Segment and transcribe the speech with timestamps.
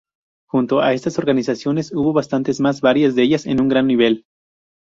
[0.49, 4.25] Junto a estas organizaciones hubo bastantes más, varias de ellas de un gran nivel.